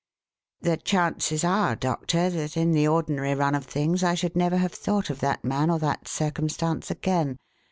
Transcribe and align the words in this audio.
The 0.61 0.77
chances 0.77 1.43
are, 1.43 1.75
Doctor, 1.75 2.31
that 2.31 2.57
in 2.57 2.71
the 2.71 2.87
ordinary 2.87 3.35
run 3.35 3.53
of 3.53 3.65
things 3.65 4.03
I 4.03 4.15
should 4.15 4.35
never 4.35 4.57
have 4.57 4.73
thought 4.73 5.11
of 5.11 5.19
that 5.19 5.43
man 5.45 5.69
or 5.69 5.77
that 5.77 6.07
circumstance 6.07 6.89
again. 6.89 7.37